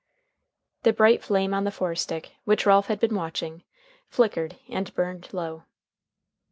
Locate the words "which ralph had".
2.43-2.99